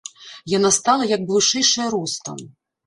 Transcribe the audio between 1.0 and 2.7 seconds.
як бы вышэйшая ростам.